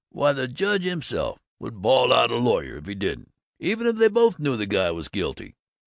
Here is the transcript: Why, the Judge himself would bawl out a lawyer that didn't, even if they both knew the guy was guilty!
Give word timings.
Why, 0.09 0.31
the 0.33 0.47
Judge 0.47 0.81
himself 0.81 1.37
would 1.59 1.79
bawl 1.79 2.11
out 2.11 2.31
a 2.31 2.35
lawyer 2.37 2.81
that 2.81 2.95
didn't, 2.95 3.31
even 3.59 3.85
if 3.85 3.97
they 3.97 4.07
both 4.09 4.39
knew 4.39 4.57
the 4.57 4.65
guy 4.65 4.89
was 4.89 5.09
guilty! 5.09 5.53